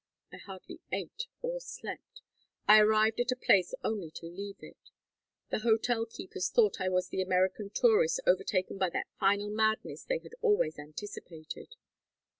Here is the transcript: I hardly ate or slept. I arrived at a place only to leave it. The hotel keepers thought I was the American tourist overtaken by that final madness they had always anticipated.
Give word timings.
I 0.33 0.37
hardly 0.37 0.79
ate 0.91 1.27
or 1.43 1.59
slept. 1.59 2.21
I 2.67 2.79
arrived 2.79 3.19
at 3.19 3.31
a 3.31 3.35
place 3.35 3.75
only 3.83 4.09
to 4.15 4.25
leave 4.25 4.55
it. 4.61 4.89
The 5.51 5.59
hotel 5.59 6.07
keepers 6.07 6.49
thought 6.49 6.81
I 6.81 6.89
was 6.89 7.09
the 7.09 7.21
American 7.21 7.69
tourist 7.69 8.19
overtaken 8.25 8.79
by 8.79 8.89
that 8.89 9.11
final 9.19 9.51
madness 9.51 10.03
they 10.03 10.17
had 10.17 10.33
always 10.41 10.79
anticipated. 10.79 11.75